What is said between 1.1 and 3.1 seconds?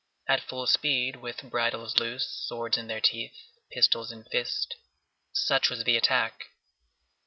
with bridles loose, swords in their